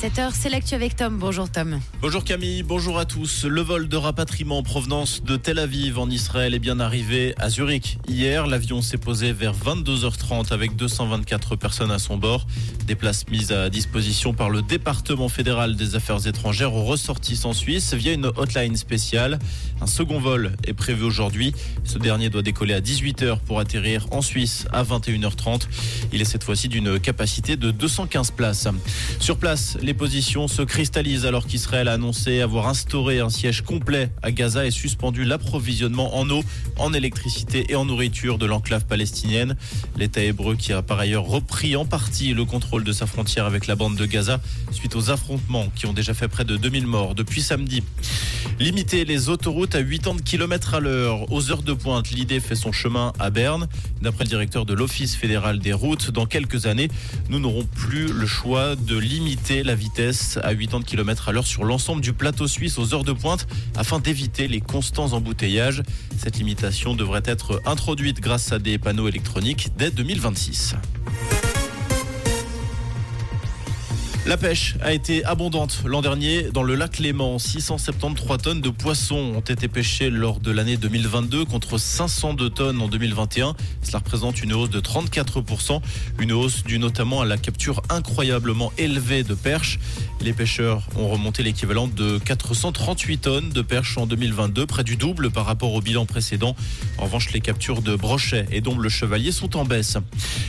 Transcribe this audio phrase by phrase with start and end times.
[0.00, 1.18] 7h, c'est l'actu avec Tom.
[1.18, 1.78] Bonjour Tom.
[2.00, 3.44] Bonjour Camille, bonjour à tous.
[3.44, 7.50] Le vol de rapatriement en provenance de Tel Aviv en Israël est bien arrivé à
[7.50, 7.98] Zurich.
[8.08, 12.46] Hier, l'avion s'est posé vers 22h30 avec 224 personnes à son bord.
[12.86, 17.92] Des places mises à disposition par le département fédéral des affaires étrangères aux ressortissants suisses
[17.92, 19.38] via une hotline spéciale.
[19.82, 21.52] Un second vol est prévu aujourd'hui.
[21.84, 25.64] Ce dernier doit décoller à 18h pour atterrir en Suisse à 21h30.
[26.14, 28.66] Il est cette fois-ci d'une capacité de 215 places.
[29.18, 34.10] Sur place, les positions se cristallisent alors qu'Israël a annoncé avoir instauré un siège complet
[34.22, 36.42] à Gaza et suspendu l'approvisionnement en eau,
[36.76, 39.56] en électricité et en nourriture de l'enclave palestinienne.
[39.96, 43.66] L'État hébreu qui a par ailleurs repris en partie le contrôle de sa frontière avec
[43.66, 44.40] la bande de Gaza
[44.70, 47.82] suite aux affrontements qui ont déjà fait près de 2000 morts depuis samedi.
[48.58, 52.72] Limiter les autoroutes à 80 km à l'heure aux heures de pointe, l'idée fait son
[52.72, 53.68] chemin à Berne.
[54.02, 56.88] D'après le directeur de l'Office fédéral des routes, dans quelques années,
[57.28, 61.64] nous n'aurons plus le choix de limiter la vitesse à 80 km à l'heure sur
[61.64, 65.82] l'ensemble du plateau suisse aux heures de pointe afin d'éviter les constants embouteillages.
[66.18, 70.74] Cette limitation devrait être introduite grâce à des panneaux électroniques dès 2026.
[74.26, 77.38] La pêche a été abondante l'an dernier dans le lac Léman.
[77.38, 82.88] 673 tonnes de poissons ont été pêchées lors de l'année 2022 contre 502 tonnes en
[82.88, 83.56] 2021.
[83.82, 85.80] Cela représente une hausse de 34%,
[86.18, 89.78] une hausse due notamment à la capture incroyablement élevée de perches.
[90.20, 95.30] Les pêcheurs ont remonté l'équivalent de 438 tonnes de perches en 2022, près du double
[95.30, 96.54] par rapport au bilan précédent.
[96.98, 99.96] En revanche, les captures de brochets et d'ombre chevalier sont en baisse.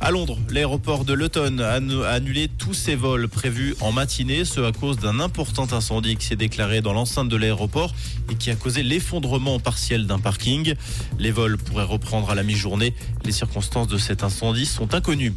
[0.00, 4.72] À Londres, l'aéroport de Luton a annulé tous ses vols prévus en matinée, ce à
[4.72, 7.94] cause d'un important incendie qui s'est déclaré dans l'enceinte de l'aéroport
[8.30, 10.74] et qui a causé l'effondrement partiel d'un parking.
[11.18, 12.94] Les vols pourraient reprendre à la mi-journée.
[13.24, 15.34] Les circonstances de cet incendie sont inconnues.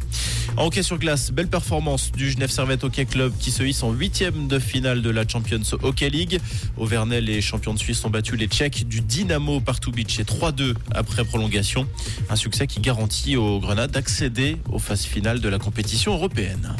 [0.56, 3.92] En hockey sur glace, belle performance du Genève Servette Hockey Club qui se hisse en
[3.92, 6.40] huitième de finale de la Champions Hockey League.
[6.76, 11.24] Au Vernet, les champions de Suisse ont battu les Tchèques du Dynamo Partoubice 3-2 après
[11.24, 11.86] prolongation.
[12.30, 16.76] Un succès qui garantit aux Grenades d'accéder aux phases finales de la compétition européenne.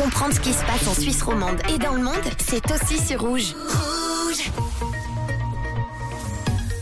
[0.00, 3.20] Comprendre ce qui se passe en Suisse romande et dans le monde, c'est aussi sur
[3.20, 3.54] Rouge.
[3.54, 4.50] Rouge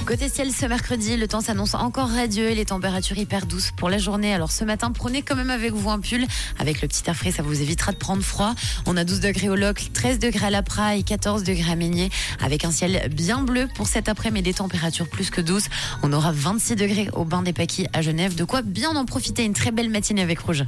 [0.06, 3.90] Côté ciel, ce mercredi, le temps s'annonce encore radieux et les températures hyper douces pour
[3.90, 4.32] la journée.
[4.32, 6.26] Alors ce matin, prenez quand même avec vous un pull.
[6.60, 8.54] Avec le petit air frais, ça vous évitera de prendre froid.
[8.86, 12.10] On a 12 degrés au Locle, 13 degrés à la Praille, 14 degrés à Meignier,
[12.40, 15.66] avec un ciel bien bleu pour cet après-midi, des températures plus que douces.
[16.04, 18.36] On aura 26 degrés au bain des Paquis à Genève.
[18.36, 19.44] De quoi bien en profiter.
[19.44, 20.64] Une très belle matinée avec Rouge.